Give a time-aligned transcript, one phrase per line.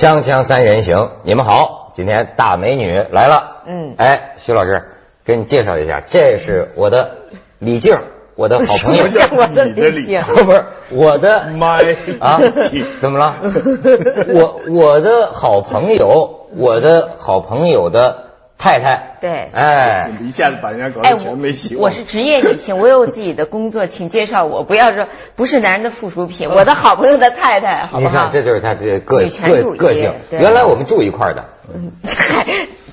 [0.00, 3.60] 锵锵三人行，你们好，今天大美女来了。
[3.66, 4.84] 嗯，哎，徐老师，
[5.26, 7.18] 给你介绍一下，这是我的
[7.58, 7.98] 李静，
[8.34, 9.08] 我的好朋友。
[9.10, 10.18] 什么叫我的李静？
[10.22, 11.82] 不是我的麦
[12.18, 12.40] 啊？
[12.98, 13.36] 怎么了？
[14.32, 18.29] 我我的好朋友，我的好朋友的
[18.60, 19.16] 太太。
[19.22, 21.84] 对，哎，一下子把人家搞得全没希望。
[21.84, 26.50] 我是职业女性，我有自己的工作，请介绍我，不要说不是男人的附属品。
[26.50, 28.10] 我的好朋友的太太，好不好？
[28.10, 29.22] 你看，这就是他这个个
[29.76, 30.12] 个性。
[30.30, 31.92] 对原来我们住一块儿的，嗯，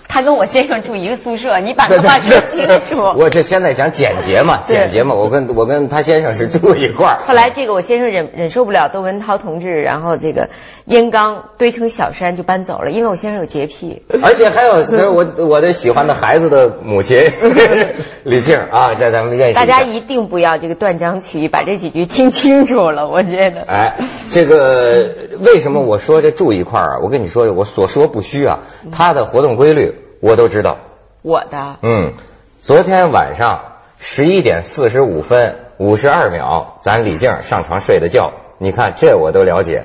[0.08, 3.04] 他跟我先生住一个宿舍，你把这话说清楚。
[3.18, 5.16] 我这现在讲简洁嘛，简洁嘛。
[5.16, 7.24] 我跟我跟他先生是住一块儿。
[7.28, 10.50] 后来这个我先生忍忍受不了窦文涛同志，然后这个
[10.88, 14.04] 烟缸堆成小山就搬走了，因为我先生有洁癖。
[14.24, 17.30] 而且还有 就是我我的喜欢的孩子的母亲
[18.24, 19.54] 李静啊，这咱们认识。
[19.54, 23.10] 大家一定不要这个断章取义，把这几句听清楚了。
[23.10, 23.98] 我觉得，哎，
[24.32, 27.00] 这个为什么我说这住一块儿啊？
[27.04, 28.60] 我跟你说，我所说不虚啊。
[28.92, 30.78] 他的活动规律我都知道。
[31.22, 32.14] 我的嗯，
[32.60, 39.84] 昨天晚上十一点四十五分五十二秒，咱李静上床睡的觉，你看这我都了解。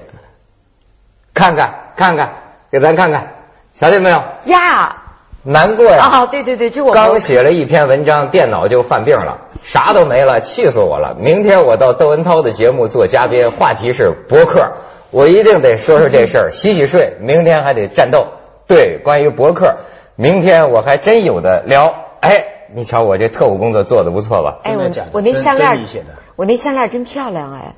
[1.35, 2.33] 看看看看，
[2.71, 3.35] 给咱看看，
[3.75, 4.23] 瞧见没有？
[4.45, 4.97] 呀，
[5.43, 5.99] 难过呀！
[6.05, 11.17] 啊，对对对，这我刚写了一篇文章，电脑就犯病了，啥都没了，气死我了。
[11.19, 14.73] 明天我到窦文涛的节目做嘉宾，话题是博客，
[15.11, 17.17] 我一定得说说这事儿，洗洗睡。
[17.21, 18.27] 明天还得战斗。
[18.69, 19.79] 对，关于博客，
[20.17, 21.93] 明天我还真有的聊。
[22.21, 24.61] 哎，你瞧我这特务工作做的不错吧？
[24.63, 24.77] 哎，
[25.13, 25.85] 我那项链
[26.37, 27.75] 我那项链真漂亮哎，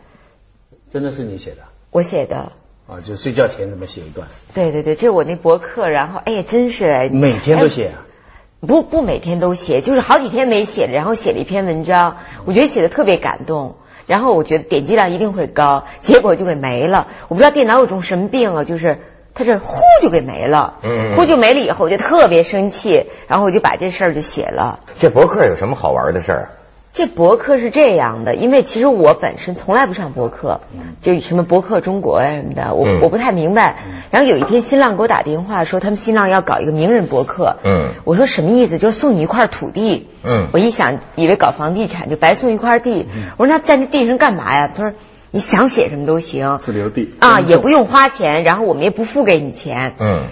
[0.92, 1.58] 真的是你写的
[1.90, 2.52] 我写的。
[2.86, 3.00] 啊？
[3.02, 4.28] 就睡觉前怎么写一段？
[4.54, 8.06] 对对对，这是我那博客，然后哎呀，真是哎，每天都写啊？
[8.66, 13.76] 不不每天都写，就是好几天没写了，然后写了一篇文章，我觉得写的特别感动，
[14.06, 17.08] 然后我觉得点击量一定会高，结果就给没了。
[17.28, 19.00] 我不知道电脑有种什么病啊，就是
[19.34, 24.80] 它这呼就给没了，嗯嗯呼就没了以后我就特别生气，然后我就把这事儿就写了。
[24.94, 26.48] 这博客有什么好玩的事儿？
[26.94, 30.60] 这博客是这样的，因为其实我本身从来不上博客，
[31.00, 33.82] 就什么博客中国呀、什么的，我、嗯我不太明白。
[34.12, 38.78] 然后有一天新浪给我打电话说他们新浪要搞一个名人博客，嗯我说什么意思？
[38.78, 43.06] 就是送你一块土地，嗯我一想以为搞房地产就白送一块地，
[43.38, 44.70] 我说那在那地上干嘛呀？
[44.72, 44.96] 他说
[45.32, 49.96] 你想写什么都行自留地啊，也不用花钱，然后我们也不付给你钱。
[49.98, 50.26] 嗯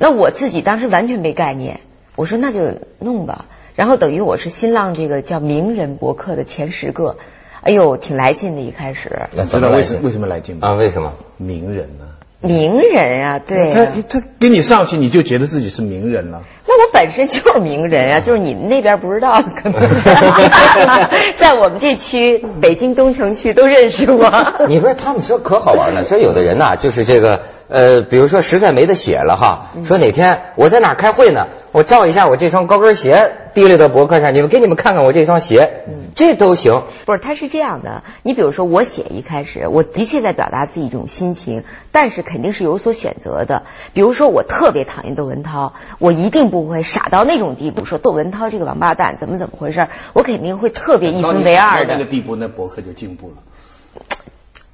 [0.00, 1.78] 那我自己当时完全没概念，
[2.16, 2.58] 我说那就
[2.98, 3.44] 弄吧。
[3.76, 7.18] 然后等于我是新浪这个叫名人博客的前十个，
[7.60, 8.62] 哎呦，挺来劲的。
[8.62, 10.68] 一开始那知道为什么为什么来劲吗？
[10.68, 10.72] 啊？
[10.74, 11.12] 为什么？
[11.36, 12.15] 名人呢？
[12.40, 16.42] 名人啊，对他啊他给你上去，你就觉得自己是名人了。
[16.68, 19.80] 那我本身就是名人啊，就是你们那边不知道，可能。
[21.38, 24.30] 在我们这区，北京东城区都认识我。
[24.68, 35.84] 你不是他们说可好玩了，说有的人呐、就是这个呃，比如说实在没得写了哈，说哪天我在哪儿开会呢，我照一下我这双高跟鞋，提溜到博客上，你们给你们看看我这双鞋，
[36.16, 36.82] 这都行。
[37.04, 38.02] 不是，他是这样的。
[38.24, 41.62] 你比如说，我写一开始，我的确在表达自己一种心情，
[41.92, 43.64] 但是肯定是有所选择的。
[43.92, 52.10] 比如说，我特别讨厌窦文涛，我一定不会傻到那种地步，说窦文涛这个王八蛋怎么怎么回事我肯定会特别一分为二的到那个。
[52.10, 53.34] 地步，那博客就进步了。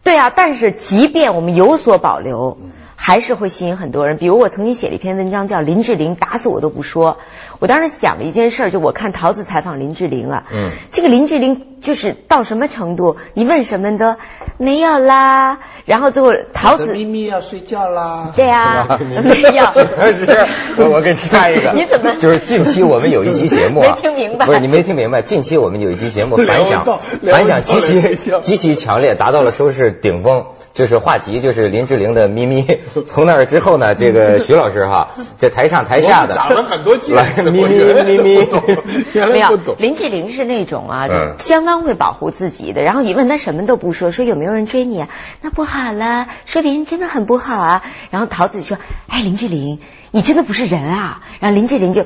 [0.04, 2.58] 对啊，但是即便我们有所保留，
[3.04, 4.16] 还是会吸引很多人。
[4.16, 7.14] 比如我曾经写了一篇文章叫《林志玲打死我都不说》，
[7.58, 10.70] 我当时讲了一件事儿，就我看桃子采访林志玲啊，嗯。
[10.92, 14.14] 这个林志玲就是到什么程度，你问什么都
[14.56, 18.32] 没有啦，然后最后桃子咪咪要睡觉啦。
[18.36, 19.66] 对啊，没有。
[20.12, 20.46] 是，
[20.78, 26.84] 我我给你插一个， 你怎么就是近期我们有一期节目啊，没听明白不是你没听明白，近期我们有一期节目反响
[27.22, 30.44] 反响极其极其强烈，达到了收视顶峰。
[30.74, 32.64] 就是话题就是林志玲的咪咪，
[33.06, 39.76] 从那儿之后呢，这个徐老师哈，这台上台下的讲了很多见来识咪咪咪咪没有来不懂，。
[39.78, 42.80] 林志玲是那种啊，嗯相当会保护自己的。
[42.82, 45.08] 然后你问他什么都不说，说有没有人追你啊？
[45.42, 47.82] 那不好了，说别人真的很不好啊。
[48.10, 48.76] 然后桃子就说
[49.08, 49.80] ：“哎，林志玲，
[50.10, 52.04] 你真的不是人啊。”然后林志玲就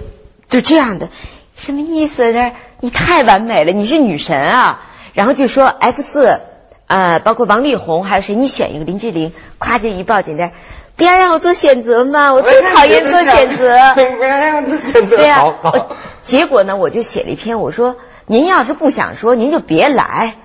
[0.48, 1.08] 就这样的，
[1.56, 2.52] 什么意思呢？
[2.80, 4.80] 你太完美了，你是女神啊。
[5.14, 6.40] 然后就说 F 四，
[6.86, 10.52] 呃，包括王力宏还有谁，你选一个林志玲，夸就一抱紧的。
[10.96, 13.94] 不要让我做选择嘛，我最讨厌做选择。
[13.94, 15.54] 不要让我做选择对呀、
[16.22, 17.96] 结果呢，我就写了一篇，我说
[18.26, 20.36] 您要是不想说，您就别来。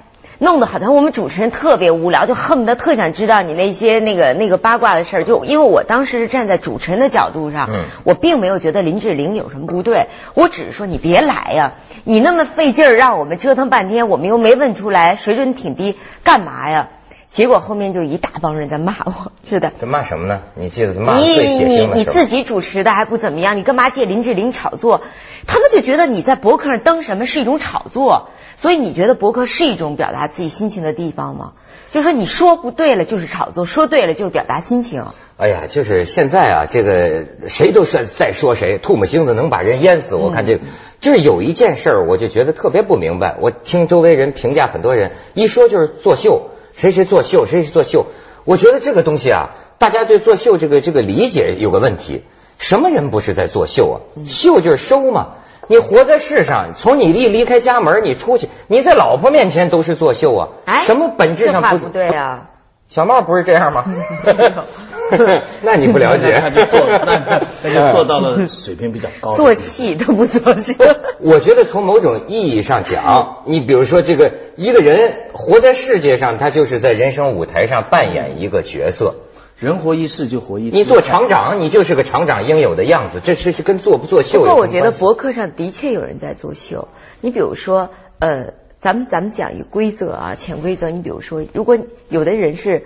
[0.44, 5.24] 弄得好像我们主持人特别无聊，就恨不得特想知道你那些那个那个八卦的事儿。
[5.24, 11.74] 就因为我当时是站在主持人的角度上，嗯我并没有觉得林志玲有什么不对，我只是说你别来呀，
[12.06, 16.90] 你那么费劲儿让我们折腾半天，我们又没问出来，水准挺低，干嘛呀？
[17.34, 19.72] 结果后面就一大帮人在骂我，是的。
[19.80, 20.42] 这骂什么呢？
[20.56, 25.02] 你记得骂你最血你腥的时候你自己主持的还不怎么样，你干嘛借林志玲炒作？
[25.48, 31.54] 他们就觉得你在博客上登什么是一种炒作，所以你觉得博客是一种表达自己心情的地方吗？
[31.90, 35.06] 就说你说不对了就是炒作，说对了就是表达心情。
[35.38, 40.16] 哎呀，就是现在啊，这个谁都是在说谁，唾沫星子能把人淹死。
[40.16, 40.66] 我看这个，
[41.00, 43.38] 就是有一件事儿，我就觉得特别不明白。
[43.40, 46.52] 我听周围人评价，很多人一说就是作秀，
[46.82, 48.08] 谁谁作秀，谁谁作秀。
[48.44, 52.24] 我觉得这个东西啊，大家对作秀这个这个理解有个问题。
[52.58, 53.96] 什么人不是在作秀啊？
[54.28, 55.34] 秀就是收嘛。
[55.68, 60.48] 你活在世上，从你一离开家门，你出去，你在老婆面前都是作秀啊。
[60.66, 62.50] 哎，什么本质上不这话不对啊？
[62.94, 63.86] 小茂不是这样吗？
[65.64, 69.54] 那你不了解，他就做，那他 就做到了水平比较高做。
[69.54, 70.76] 戏都不做戏。
[71.22, 79.16] 我觉得从某种意义上讲，你比如说这个一个人活在世界上，他就是在人生舞台上扮演一个角色。
[79.58, 80.76] 人活一世就活一世。
[80.76, 86.90] 你做厂长，你就是个厂长应有的样子，这是是跟做不做秀有不过我觉得博客上的确有人在作秀。
[87.22, 87.90] 你比如说，
[88.20, 90.90] 呃，咱们咱们讲一个规则啊，潜规则。
[90.90, 91.78] 你比如说，如果
[92.10, 92.84] 有的人是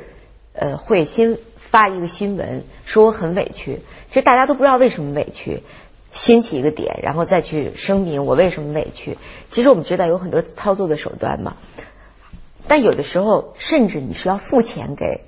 [0.51, 5.63] 呃会先发一个新闻，说我很委屈，其实大家都不知道为什么委屈，
[6.11, 9.17] 掀起一个点，然后再去声明我为什么委屈。
[9.49, 11.55] 其实我们知道有很多操作的手段嘛，
[12.67, 15.21] 但有的时候甚至你是要付钱给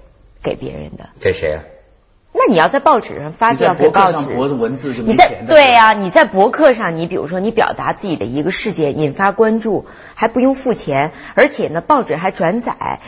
[0.44, 1.12] 给别人的。
[1.22, 1.64] 给谁啊？
[2.38, 4.18] 那你要在报纸上发，你在就要给报纸。
[4.18, 5.54] 博客上博文字就没你在钱的。
[5.54, 9.86] 对呀、你在博客上，你比如说你表达自己的一个事件，引发关注，
[10.16, 13.00] 还不用付钱，而且呢，报纸还转载，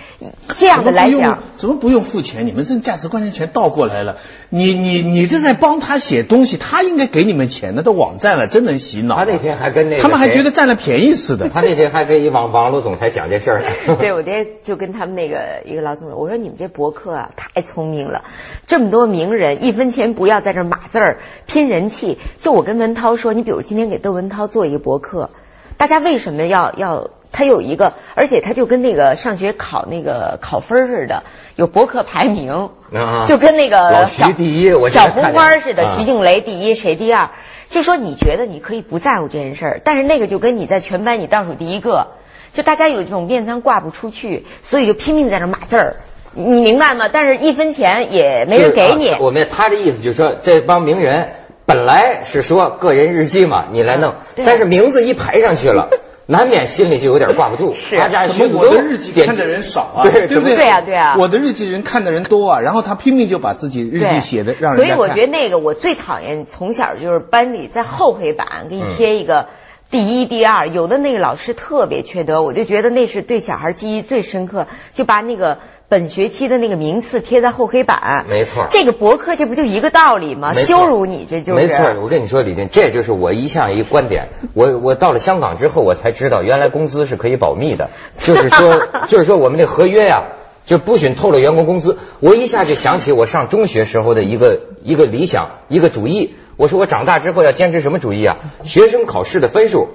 [0.56, 2.46] 这样的来讲，怎么不用付钱？
[2.46, 4.18] 你们这价值观念全倒过来了。
[4.50, 7.80] 你你你这在帮他写东西，他应该给你们钱的。
[7.90, 9.16] 都网站了，真能洗脑。
[9.16, 11.50] 他那天还跟那个他们还觉得占了便宜似的。
[11.50, 13.68] 他那天还跟一网网络总裁讲这事儿呢。
[14.00, 18.24] 对我那天就跟他们那个一个老总说，我说你们这博客啊太聪明了，
[18.68, 22.18] 这么多名人，一分钱不要在这儿码字儿拼人气。
[22.38, 25.32] 就我跟文涛说，你比如今天给窦文涛做一个博客，
[25.78, 27.10] 大家为什么要要？
[27.32, 31.22] 他有一个，而且他就跟那个上学考那个考分似的，
[31.56, 37.30] 有博客排名，啊就跟那个小第一我小在看见红花似的，啊徐静蕾第一，谁第二？
[37.68, 42.14] 就说你觉得你可以不在乎这件事儿，但是那个就跟你在全班你倒数第一个，
[42.54, 45.98] 就大家有一种面子上挂不出去，所以就拼命在那码字儿，
[46.40, 47.10] 你你明白吗？
[47.12, 49.18] 但是一分钱也没人给你啊。
[49.20, 51.34] 我们他的意思就是说，这帮名人
[51.66, 55.90] 本来是说个人日记嘛，你来弄，对但是名字一排上去了。
[56.32, 60.04] 难免心里就有点挂不住，是大家怎么我的日记看的人少啊？
[60.04, 60.58] 对对不对？
[60.58, 69.48] 对啊对啊我的日记人看的人多啊，然后他拼命就把自己日记写的让人所以我觉得那个我最讨厌，从小就是班里在厚黑板给你贴一个
[69.90, 75.58] 第一、第二，有的那个老师特别缺德，我就觉得那是对小孩记忆最深刻，就把那个
[75.90, 78.26] 本学期的那个名次贴在厚黑板。
[78.30, 80.54] 没错这个博客这不就一个道理吗？
[80.54, 81.60] 羞辱你，这就是。
[81.60, 84.30] 没错，我跟你说，李静，这就是我一向一个观点。
[84.54, 87.90] 我我到了香港之后，我才知道原来工资是可以保密的，
[88.20, 90.34] 就是说，就是说我们这合约呀、
[90.64, 91.98] 就不许透露员工工资。
[92.20, 96.36] 我一下就想起我上中学时候的一个一个理想，一个主义。
[96.56, 98.38] 我说我长大之后要坚持什么主义啊？
[98.64, 99.88] 学生考试的分数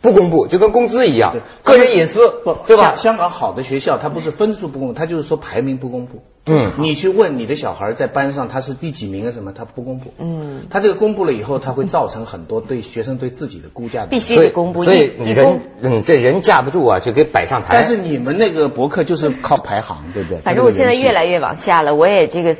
[0.00, 3.16] 不公布，就跟工资一样对，个人隐私不，对吧香？
[3.16, 6.22] 港好的学校，它不是分数不公布，它就是说排名不公布。
[6.50, 10.14] 嗯你去问你的小孩在班上他是第几名啊什么，他不公布。
[10.18, 14.06] 嗯，他这个公布了以后，他会造成很多对学生对自己的估价的。
[14.06, 17.74] 必须得公布，所以一一公人嗯，这人架不住啊，就给摆上台。
[17.74, 20.40] 但是你们那个博客就是靠排行，对不对？
[20.40, 22.56] 反正我现在越来越越往下了，我也这个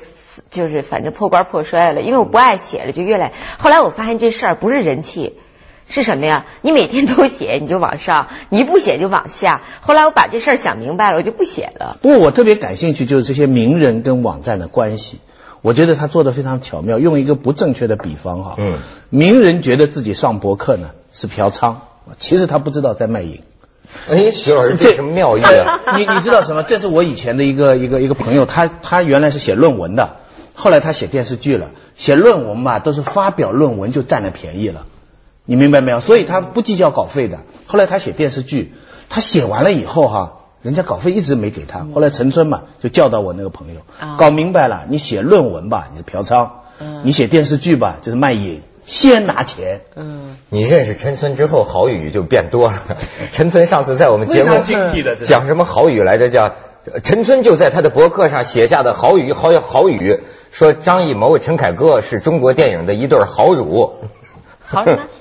[0.51, 3.33] 就是反正破罐破摔了，因为我不爱写了，就越来。
[3.59, 5.39] 后来我发现这事儿不是人气，
[5.89, 6.47] 是什么呀？
[6.63, 9.63] 你每天都写，你就往上；你不写就往下。
[9.81, 11.97] 后来我把这事儿想明白了，我就不写了。
[12.03, 15.19] 不过我特别感兴趣，就是这些名人跟网站的关系。
[15.61, 18.79] 我觉得他做的非常巧妙，用一个不正确的比方哈，嗯，
[19.11, 21.77] 名人觉得自己上博客呢是嫖娼，
[22.19, 23.41] 其实他不知道在卖淫。
[24.09, 25.81] 哎，徐老师，这什么妙意啊？
[25.97, 26.63] 你你知道什么？
[26.63, 30.17] 这是我以前的一个一个一个朋友，他他原来是写论文的，
[30.55, 31.71] 后来他写电视剧了。
[31.95, 34.87] 写论文嘛，都是发表论文就占了便宜了，
[35.51, 36.01] 你明白没有？
[36.01, 37.39] 所以他不计较稿费的。
[37.67, 38.75] 后来他写电视剧，
[39.09, 41.87] 他写完了以后哈，人家稿费一直没给他。
[41.95, 46.51] 后来陈春嘛就叫到我那个朋友，啊搞明白了，你写论文吧，你是嫖娼；
[47.03, 49.81] 你写电视剧吧，就是卖淫，先拿钱。
[49.97, 52.77] 嗯，你认识陈村之后，好语就变多了。
[53.33, 56.29] 陈村上次在我们节目非常精辟的讲什么好语来着？
[56.29, 56.53] 叫
[57.03, 63.95] 陈村就在他的博客上写下的好语，好好语，说张艺谋、陈凯歌是中国电影的一对好乳。
[64.61, 64.99] 好什么？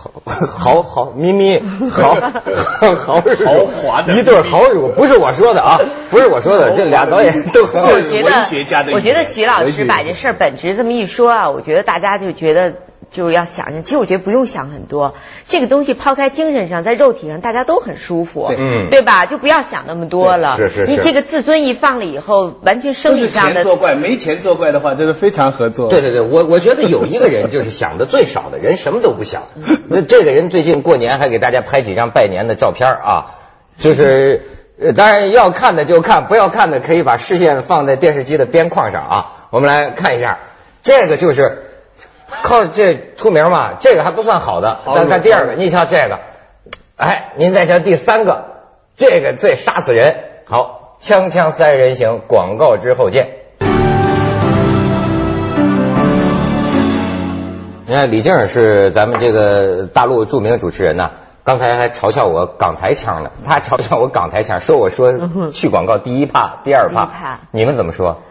[0.00, 2.14] 好 好好咪咪好
[2.80, 5.78] 好好豪华的一对豪乳，不是我说的啊，
[6.10, 12.74] 不是我说的，这俩导演都很我觉文学家的得，我觉得徐老师把这事儿本质这么一说啊，我觉得大家就觉得
[13.10, 15.14] 就是要想想，其实我觉得不用想很多，
[15.46, 19.26] 这个东西抛开精神上，在肉体上大家都很舒服，对嗯对吧？
[19.26, 20.56] 就不要想那么多了。
[20.56, 25.90] 是是是你这个自尊一放了以后，完全生理上的钱作怪，没钱作怪的话，这是非常合作。
[25.90, 29.42] 对对对，我我觉得有一个人就是想的最少的人，什么都不想。
[29.88, 33.26] 那这个人最近过年还给大家拍几张拜年的照片啊，
[33.76, 34.42] 就是
[34.80, 39.32] 呃，当然要看的就看，不要看的可以把视线放在电视机的边框上啊。
[39.50, 40.38] 我们来看一下，
[40.82, 41.64] 这个就是
[42.42, 44.76] 靠这出名嘛，这个还不算好的。
[44.84, 46.18] 好再看第二个，你瞧这个，
[46.96, 48.44] 哎，您再瞧第三个，
[48.96, 50.16] 这个最杀死人。
[50.46, 53.28] 好，锵锵三人行，广告之后见。
[57.86, 61.10] 你看李静是咱们这个大陆著名主持人呐，
[61.42, 65.12] 刚才还嘲笑我港台腔呢，他嘲笑我港台腔，说我说
[65.52, 68.22] 去广告第一怕、第二怕，你们怎么说？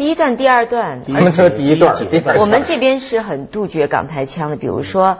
[0.00, 2.38] 第一段、第二段，他们说第一段、第二段。
[2.38, 5.18] 我们这边是很杜绝港台腔的，比如说，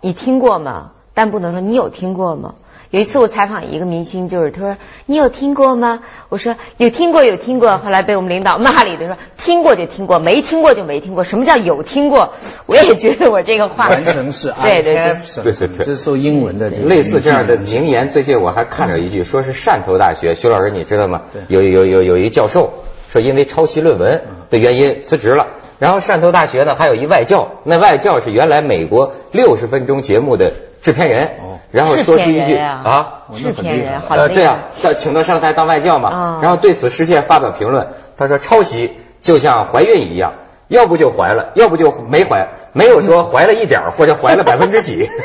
[0.00, 0.90] 你听过吗？
[1.14, 2.54] 但不能说你有听过吗？
[2.90, 6.00] 有一次我采访一个明星，就是他说你有听过吗？
[6.28, 11.22] 我说有听过有听过，后来被我们领导骂了一顿，说听过就听过，没听过就没听过。
[11.22, 12.32] 什么叫有听过？
[12.66, 21.42] 我也觉得我这个话完全是对对对，对对对这是受英文的类似这样的名言，最近我还看着一句，说是汕头大学，徐老师你知道吗对？
[21.46, 22.72] 有有有有一教授
[23.08, 25.46] 说因为抄袭论文的原因辞职了，
[25.78, 32.82] 然后汕头大学呢还有一外教，那外教是原来美国六十分钟节目的制片人哦，然后说出一句啊？
[32.84, 33.12] 啊。
[33.34, 36.10] 是骗人，好呃，厉对啊害。，叫请他上台当外教嘛。
[36.10, 40.34] 啊，然后对此事件发表评论，他说抄袭就像怀孕一样，
[40.68, 45.08] 要不就怀了，要不就没怀，没有说怀了一点儿或者怀了 百分之几。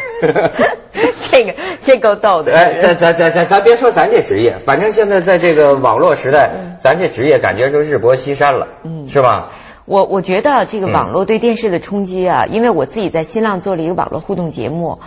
[1.32, 2.52] 这个这够逗的。
[2.54, 9.52] 哎，咱咱咱咱咱别说咱这职业，反正现在在这个网络时代，咱这职业感觉就日薄西山了，嗯是吧？
[9.86, 15.00] 我我觉得这个嗯网络对电视的冲击啊，因为我自己在新浪做了一个网络互动节目，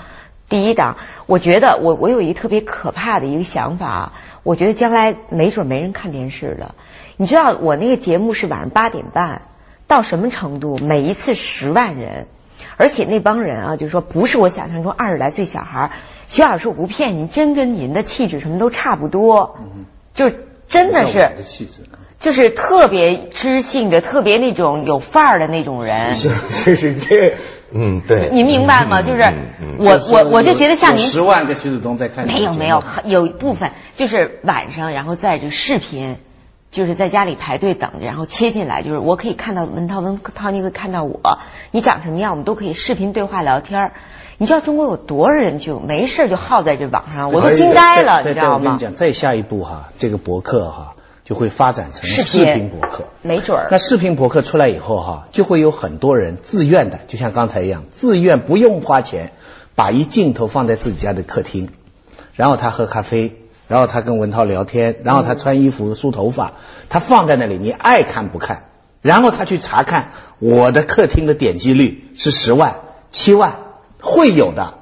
[0.49, 4.12] 第一档，我觉得我我有一个特别可怕的一个想法啊，
[4.43, 6.75] 我觉得将来没准没人看电视了。
[7.17, 9.43] 你知道我那个节目是晚上八点半，
[9.87, 10.79] 到什么程度？
[10.79, 12.26] 每一次十万人。
[12.76, 15.91] 而且那帮人啊，就是说不是我想象中二十来岁小孩儿。
[16.26, 19.57] 徐老师，我不骗您，真跟您的气质什么都差不多，
[20.12, 20.31] 就
[20.69, 21.83] 真的是气质。
[22.19, 26.14] 就是特别知性的、特别那种有范儿的那种人。
[26.17, 27.37] 是是这，
[27.73, 28.31] 嗯，对。
[28.33, 29.03] 您明白吗？
[29.03, 29.23] 就是
[29.79, 36.17] 我我我就觉得像您十万个徐子东在看没有没有，有一部分就是晚上，然后在这视频，
[36.75, 41.38] 就是在家里排队等着，然后切进来，就是我可以看到文涛，文涛你可以看到我，
[41.71, 43.93] 你长什么样，我们都可以视频对话聊天儿。
[44.38, 48.54] 你知道中国有多少人就没事就耗在这网上，我都惊呆了，你知道吗？
[48.57, 53.04] 我跟你讲，再下一步哈，这个博客哈就会发展成视频博客。
[53.23, 59.31] 没准儿那视频博客出来以后哈，就会有很多人自愿的，就像刚才一样，自愿不用花钱，
[59.76, 61.71] 把一镜头放在自己家的客厅，
[62.35, 66.52] 然后他喝咖啡，然后他跟文涛聊天，然后他穿衣服、梳头发，
[66.88, 68.64] 他放在那里，你爱看不看，
[69.02, 72.80] 然后他去查看我的客厅的点击率是十万、
[73.11, 73.59] 七万，
[74.00, 74.75] 会有的。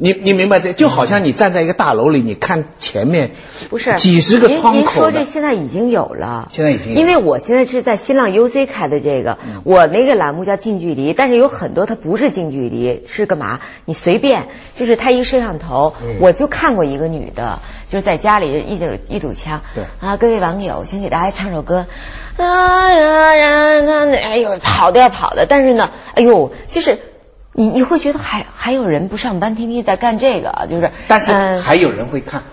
[0.00, 3.30] 你你明白这就好像你站在一个大楼里，你看前面
[3.68, 13.58] 不是几十个窗口的您说这现在已经有了，现在已经有因为我现在是在新浪 UC 开的这个，我那个栏目叫近距离，但是有很多它不是近距离，是干嘛？
[13.86, 16.18] 你随便，就是它一个摄像头，嗯。
[16.20, 19.84] 我就看过一个女的，就是在家里一堵一堵墙，对。
[20.00, 21.86] 啊，各位网友，先给大家唱首歌，
[22.36, 26.98] 啊啊啊，哎呦，跑的要跑的，但是呢，哎呦，就是。
[27.58, 32.44] 你你会觉得还还有人不上班，天天在干这个，啊就是，但是嗯还有人会看，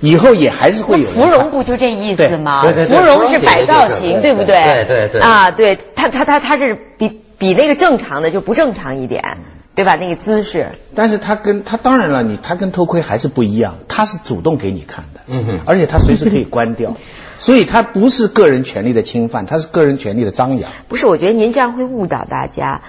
[0.00, 1.50] 以后也还是会有人芙蓉。
[1.52, 2.60] 不就这意思吗？
[2.64, 4.58] 对对对芙蓉是摆造型，对不对？
[4.58, 9.38] 对对对啊，对，他他他他是比比那个正常的就不正常一点，
[9.76, 9.94] 对吧？
[9.94, 16.96] 那个姿势，但是他跟他当然了，你他跟偷窥还是不一样，他是主动给你看的，嗯哼而且他随时可以关掉，
[17.38, 20.72] 所以他不是个人权利的侵犯，他是个人权利的张扬。
[20.88, 21.06] 不是？
[21.06, 22.82] 我觉得您这样会误导大家。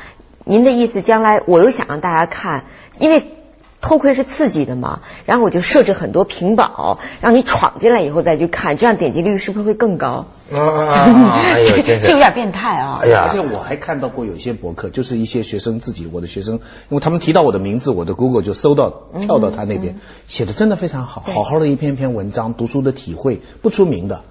[0.46, 2.66] 您的意思，将来我又想让大家看，
[3.00, 3.24] 因为
[3.82, 10.28] 偷窥是刺激的嘛，然后我就设置很多屏保，让你闯进来以后再去看，这样点击率是不是会更高？
[10.54, 13.00] 啊， 哎呦，真是这有点变态啊！
[13.02, 19.98] 哎呀而且我还看到过有些博客，就是一些学生自己，我的学生，因为他们提到我的名字，我的 Google 就搜到跳到他那边，
[20.28, 24.24] 写的真的非常好，好好的一篇篇文章，读书的体会，不出名的，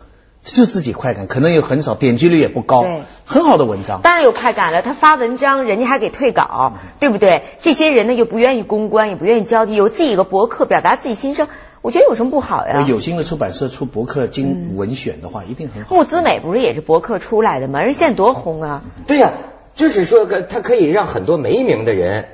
[0.42, 4.00] 就自己快感，可能有很少点击率也不高对，很好的文章。
[4.02, 7.42] 当然有快感了，他发文章，人家还给退稿，对不对？
[7.60, 11.46] 这些人呢又不愿意公关，也不愿意交际，有自己一个博客，表达自己心声，
[11.80, 12.84] 我觉得有什么不好呀？
[12.88, 15.94] 有心的出版社出博客经文选的话，一定很好。
[15.94, 17.80] 木子美不是也是博客出来的吗？
[17.80, 18.82] 人现在多红啊！
[19.06, 19.32] 对呀、
[19.74, 22.28] 就是说个他可以让很多没名的人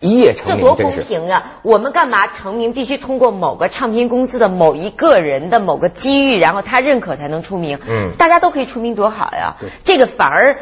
[0.00, 0.92] 一夜成名，这多公。
[0.92, 1.52] 平啊！
[1.62, 7.78] 我们干嘛成名必须通过某个唱片公司的某一个人的某个机遇，然后他认可才能出名？
[7.88, 9.56] 嗯大家都可以出名，多好呀！
[9.84, 10.58] 这个反而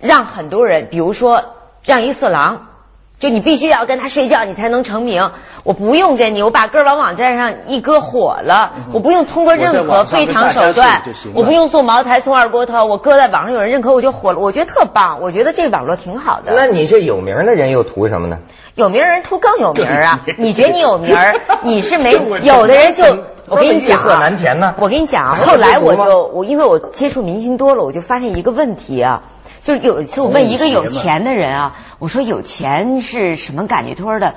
[0.00, 1.44] 让很多人，比如说
[1.82, 2.68] 让一色狼。
[3.16, 5.30] 就你必须要跟他睡觉，你才能成名。
[5.62, 15.20] 我不用跟你，我把歌往网站上一搁火了，我不用通过任何非常手段我不用送茅台送二锅头，我搁在网上有人认可我就火了，我觉得特棒。
[15.22, 16.52] 我觉得这个网络挺好的。
[16.54, 18.40] 那你这有名的人又图什么呢？
[18.74, 20.20] 有名人图更有名啊！
[20.38, 23.04] 你觉得你有名儿， 你是没有的人就
[23.46, 29.22] 我跟你讲欲壑难填呢我跟你讲啊，后来我就我因为我接触明星多了，我就发现一个问题啊，
[29.62, 33.94] 就是有一次我问一个有钱的人啊，我说有钱是什么感觉？
[33.94, 34.34] 他说的。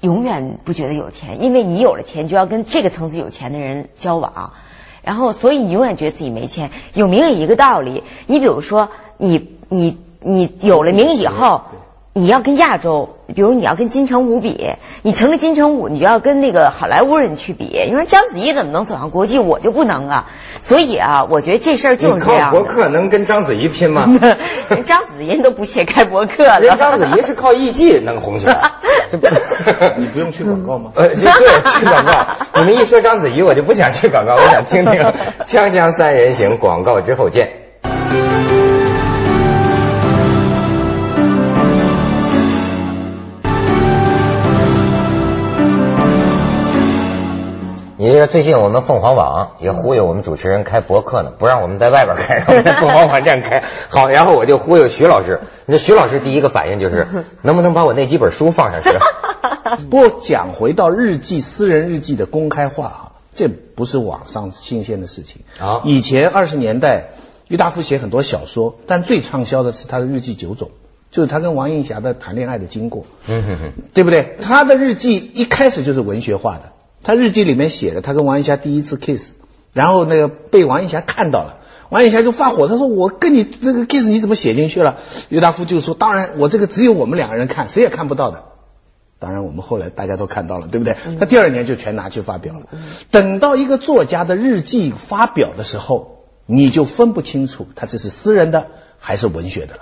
[0.00, 4.54] 永远不觉得有钱，因为你有了钱就要跟这个层次有钱的人交往，
[5.02, 6.70] 然后所以你永远觉得自己没钱。
[6.94, 11.64] 有名也一个道理，你比如说你你你有了名以后，
[12.12, 17.66] 你要跟亚洲，比如你要跟金城武比，你成了金城武，你就要跟那个好莱坞人去比。
[17.86, 20.26] 你说章子怡怎么能走上国际，我就不能啊？
[20.60, 22.58] 所以啊，我觉得这事儿就是这样靠。
[22.58, 24.06] 博客能跟章子怡拼吗？
[24.70, 26.58] 人章子怡都不屑开博客了。
[26.58, 28.60] 人章子怡是靠艺伎能红起来，
[29.08, 29.28] 这不，
[29.96, 30.90] 你不用去广告吗？
[30.96, 32.26] 呃，就对，去广告。
[32.56, 34.94] 你们一说章子怡，我就不想去广告，我想听听
[35.46, 37.59] 《锵锵三人行》广告之后见。
[48.00, 53.64] 你这最近我们凤凰网也忽悠我们主持人开博客呢，不让我们在外边开，让 我们在凤凰网站开。
[53.90, 57.06] 好，然后我就忽悠徐老师，那徐老师第一个反应就是，
[57.44, 58.88] 能不能把我那几本书放上去？
[59.90, 65.42] 不过讲回到日记、私人日记的公开化啊，这不是网上新鲜的事情。
[65.60, 67.10] 啊以前二十年代，
[67.48, 70.70] 郁达夫写很多小说，但最畅销的是他的日记九种，
[71.10, 74.38] 就是他跟王映霞的谈恋爱的经过，嗯哼哼，对不对？
[74.40, 79.32] 他的日记一开始就是文学化的，他日记里面写了他跟王映霞第一次 kiss，
[79.72, 81.56] 然后那个被王映霞看到了。
[81.88, 88.44] 王映霞就发火，他说：“我跟你这个 kiss 你怎么写进去了？”郁达夫就说：“当然，我这个只有我们两个人看，谁也看不到的。”
[89.18, 90.96] 当然，我们后来大家都看到了，对不对？
[91.18, 92.66] 他第二年就全拿去发表了。
[93.10, 99.80] 等到一个作家的日记发表的时候，你就分不清楚他这是私人的还是文学的了。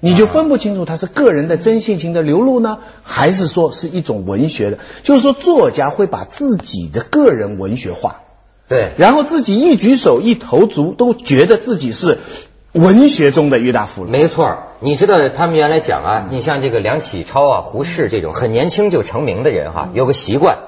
[0.00, 4.78] 你就分不清楚他是个人的真性情的流露呢，还是说是一种文学的？
[5.02, 8.20] 就是说，作家会把自己的个人文学化，
[8.68, 12.18] 对，然后自己一举手一投足都觉得自己是
[12.72, 14.10] 文学中的郁达夫了。
[14.10, 14.44] 没错，
[14.80, 20.58] 你知道他们原来讲啊，你像这个梁启超啊、胡适这种很年轻就成名的人哈、有个习惯，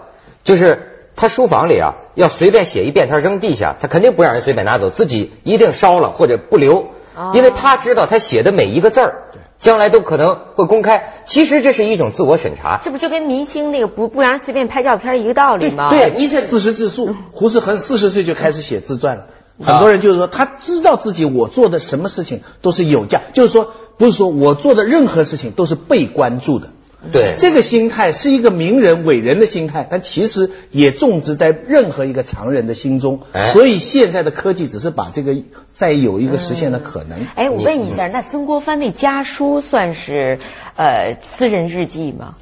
[0.42, 6.88] 就是他书房里啊要随便写一便条扔地下，他肯定不让人随便拿走，自己一定烧了或者不留，
[7.34, 9.24] 因为他知道他写的每一个字儿，
[9.58, 11.12] 将来都可能会公开。
[11.26, 12.80] 其实这是一种自我审查。
[12.82, 15.90] 这不就跟明星那个不不让人随便拍照片一个道理吗？
[15.90, 19.26] 对，你是四十自述，胡适很四十岁就开始写自传了。
[19.62, 26.68] 很多人就是说，他知道自己我做的什么事情都是有价，就是说不是说我做的任何事情都是被关注的。
[27.12, 33.20] 对这个心态是一个名人伟人的心态，但其实也种植在任何一个常人的心中。
[33.32, 35.34] 哎所以现在的科技只是把这个
[35.72, 37.26] 再有一个实现的可能。
[37.34, 40.38] 哎，我问一下，那曾国藩那家书算是
[40.76, 42.34] 呃私人日记吗？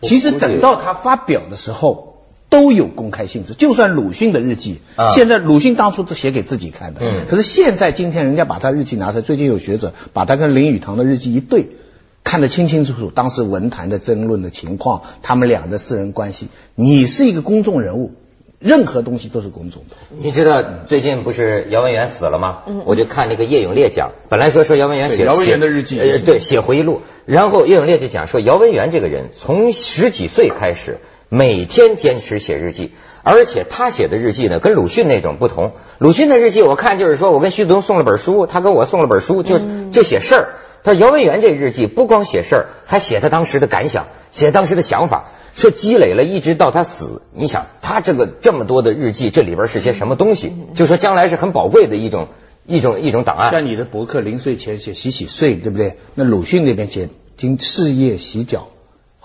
[0.00, 2.12] 其实等到他发表的时候。
[2.50, 11.70] 都有公开性质，就算鲁迅的日记，啊现在鲁迅当初是写给自己看的，嗯可是现在今天人家把他日记拿出来，最近有学者把他跟林语堂的日记一对，
[12.24, 16.48] 看得清清楚楚，当时文坛的争论的情况，他们俩的私人关系。
[16.74, 18.12] 你是一个公众人物，
[18.58, 19.96] 任何东西都是公众的。
[20.16, 22.62] 你知道最近不是姚文元死了吗？
[22.86, 27.02] 我就看那个叶永烈讲，本来说说姚文元写姚文元的日记对，写回忆录。
[27.26, 31.00] 然后叶永烈就讲说，姚文元这个人从十几岁开始，
[31.34, 32.92] 每天坚持写日记，
[33.24, 35.72] 而且他写的日记呢，跟鲁迅那种不同。
[35.98, 39.58] 鲁迅的日记我看就是说我跟徐子东送了本书，他给我送了本书，就
[39.90, 40.54] 就写事儿。
[40.84, 47.22] 他说姚文元这日记不光写事儿，还写他当时的感想，写当时的想法，说积累了一直到他死。
[47.32, 50.52] 你想他这个这么多的日记，这里边是些什么东西？
[50.74, 52.28] 就说将来是很宝贵的一种
[52.64, 53.50] 一种一种档案。
[53.50, 55.96] 像你的博客临睡前写洗洗睡，对不对？
[56.14, 58.68] 那鲁迅那边写经事业洗脚，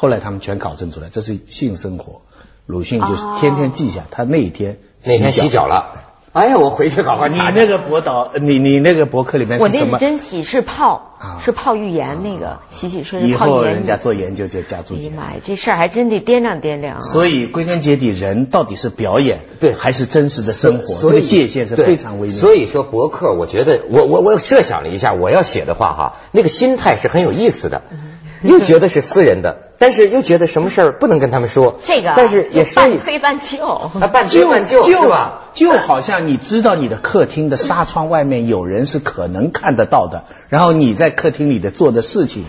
[0.02, 2.22] 后来他们全考证出来，这是性生活。
[2.66, 7.38] 鲁迅就是天天记下他那一天那天洗脚了，哎呀，我回去好好你。
[7.38, 9.98] 那个博导，你你那个博客里面我那什么？
[9.98, 13.34] 真洗，是泡啊，是泡浴盐那个洗洗睡以。
[13.34, 15.10] 后人家做研究就加注解。
[15.10, 17.02] 哎呀妈呀，这事儿还真得掂量掂量啊。
[17.02, 20.96] 所以归根结底，人到底是表演对还是真实的生活？
[20.96, 22.38] 所以这个界限是非常微妙。
[22.38, 27.82] 所以说博客，我觉得我我我设想了一下，我要写的话哈，那个心态是很有意思的，
[28.44, 31.80] 又觉得是私人的，但是又觉得什么事儿不能跟他们说。
[31.84, 33.66] 这个啊但是也就是半以推半就。
[33.66, 35.50] 啊半推半就就是吧？
[35.54, 42.46] 就好像你知道你的客厅的纱窗外面有人是可能看得到的，然后你在客厅里的做的事情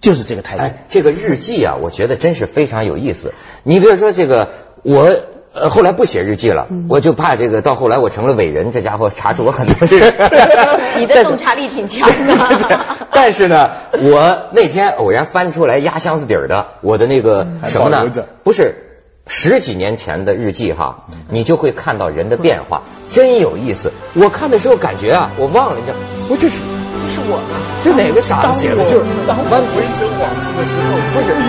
[0.00, 0.62] 就是这个态度。
[0.62, 3.34] 哎，这个日记啊，我觉得真是非常有意思。
[3.64, 4.50] 你比如说这个，
[4.82, 5.14] 我
[5.60, 9.98] 呃，后来不写日记了，我就怕这个，到后来我成了伟人，这家伙查出我很多事。
[10.98, 12.86] 你的洞察力挺强的。
[13.12, 18.06] 但是呢，我那天偶然翻出来压箱子底儿的我的那个什么呢？
[18.44, 23.92] 不是十几年前的日记哈，你就会看到人的变化，真有意思。
[24.14, 25.92] 我看的时候感觉啊，我忘了，你这
[26.28, 27.40] 不这是这是我，
[27.84, 28.84] 这哪个傻子写的？
[28.84, 31.42] 就是当回首往事的时候，不是，你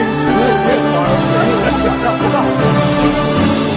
[0.66, 3.69] 连想想象不到。